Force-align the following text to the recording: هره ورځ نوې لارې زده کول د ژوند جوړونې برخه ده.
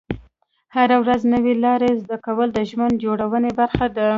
هره 0.75 0.97
ورځ 1.03 1.21
نوې 1.33 1.53
لارې 1.65 1.91
زده 2.01 2.17
کول 2.25 2.47
د 2.53 2.59
ژوند 2.69 2.95
جوړونې 3.03 3.51
برخه 3.59 3.85
ده. 3.95 4.07